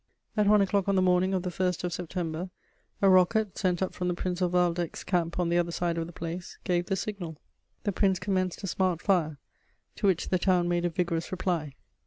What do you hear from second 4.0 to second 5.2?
the Prince of Waldeck's